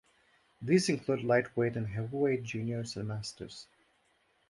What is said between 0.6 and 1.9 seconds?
These include lightweight and